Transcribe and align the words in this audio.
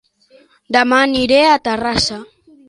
Dema 0.77 0.97
aniré 1.09 1.43
a 1.51 1.61
Terrassa 1.69 2.19